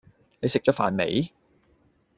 [0.39, 1.31] 你食咗飯未？